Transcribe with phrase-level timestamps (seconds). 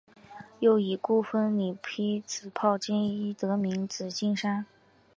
[0.61, 4.65] 又以孤峰似披紫袍金衣得名紫金山。